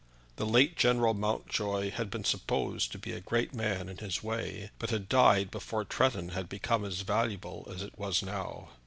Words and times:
The 0.37 0.47
late 0.47 0.75
General 0.75 1.13
Mountjoy 1.13 1.91
had 1.91 2.09
been 2.09 2.23
supposed 2.23 2.91
to 2.91 2.97
be 2.97 3.11
a 3.11 3.19
great 3.19 3.53
man 3.53 3.87
in 3.87 3.99
his 3.99 4.23
way, 4.23 4.71
but 4.79 4.89
had 4.89 5.07
died 5.07 5.51
before 5.51 5.85
Tretton 5.85 6.29
had 6.29 6.49
become 6.49 6.83
as 6.83 7.01
valuable 7.01 7.71
as 7.71 7.83
it 7.83 7.99
was 7.99 8.23
now. 8.23 8.69